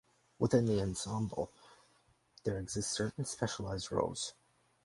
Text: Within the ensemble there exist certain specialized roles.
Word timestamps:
Within 0.39 0.65
the 0.65 0.81
ensemble 0.81 1.51
there 2.43 2.57
exist 2.57 2.91
certain 2.91 3.23
specialized 3.23 3.91
roles. 3.91 4.33